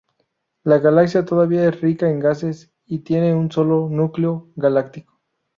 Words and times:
La 0.63 0.79
galaxia 0.79 1.25
todavía 1.25 1.69
es 1.69 1.79
rica 1.79 2.09
en 2.09 2.19
gases 2.19 2.71
y 2.87 3.01
tiene 3.03 3.35
un 3.35 3.51
solo 3.51 3.87
núcleo 3.87 4.49
galáctico. 4.55 5.21